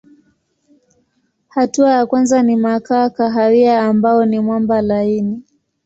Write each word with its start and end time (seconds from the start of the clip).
Hatua 1.49 1.91
ya 1.91 2.05
kwanza 2.05 2.43
ni 2.43 2.55
makaa 2.55 3.09
kahawia 3.09 3.81
ambayo 3.85 4.25
ni 4.25 4.39
mwamba 4.39 4.81
laini. 4.81 5.41